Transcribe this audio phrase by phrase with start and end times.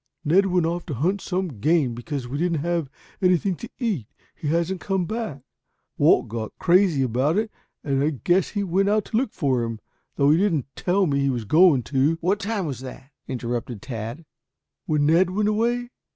[0.25, 2.89] "Ned went off to hunt some game because we didn't have
[3.21, 4.07] anything to eat.
[4.33, 5.43] He hasn't come back.
[5.95, 7.51] Walt got crazy about it
[7.83, 9.79] and I guess he went out to look for him,
[10.15, 14.25] though he didn't tell me he was going to" "What time was that?" interrupted Tad.
[14.87, 15.91] "When Ned went away?"